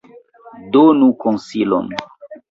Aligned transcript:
Donu 0.75 1.09
konsilon! 1.25 1.93